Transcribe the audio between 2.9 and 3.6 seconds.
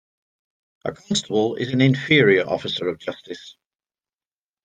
justice.